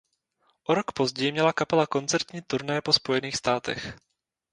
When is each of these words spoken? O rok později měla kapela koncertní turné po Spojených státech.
O 0.63 0.73
rok 0.73 0.91
později 0.93 1.31
měla 1.31 1.53
kapela 1.53 1.87
koncertní 1.87 2.41
turné 2.41 2.81
po 2.81 2.93
Spojených 2.93 3.37
státech. 3.37 3.95